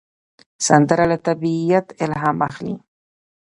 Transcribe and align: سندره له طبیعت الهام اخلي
سندره 0.67 1.05
له 1.11 1.17
طبیعت 1.27 1.87
الهام 2.03 2.37
اخلي 2.47 2.75